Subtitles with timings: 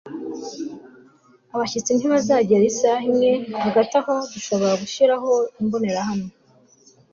[1.55, 3.31] abashyitsi ntibazahagera isaha imwe.
[3.63, 5.31] hagati aho, dushobora gushiraho
[5.61, 6.29] imbonerahamwe